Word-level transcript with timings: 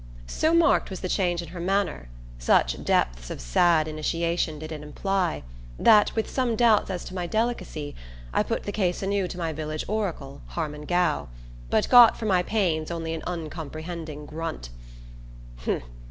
So 0.25 0.51
marked 0.55 0.89
was 0.89 1.01
the 1.01 1.07
change 1.07 1.43
in 1.43 1.49
her 1.49 1.59
manner, 1.59 2.09
such 2.39 2.83
depths 2.83 3.29
of 3.29 3.39
sad 3.39 3.87
initiation 3.87 4.57
did 4.57 4.71
it 4.71 4.81
imply, 4.81 5.43
that, 5.77 6.15
with 6.15 6.27
some 6.27 6.55
doubts 6.55 6.89
as 6.89 7.05
to 7.05 7.13
my 7.13 7.27
delicacy, 7.27 7.93
I 8.33 8.41
put 8.41 8.63
the 8.63 8.71
case 8.71 9.03
anew 9.03 9.27
to 9.27 9.37
my 9.37 9.53
village 9.53 9.85
oracle, 9.87 10.41
Harmon 10.47 10.85
Gow; 10.85 11.27
but 11.69 11.87
got 11.89 12.17
for 12.17 12.25
my 12.25 12.41
pains 12.41 12.89
only 12.89 13.13
an 13.13 13.21
uncomprehending 13.27 14.25
grunt. 14.25 14.69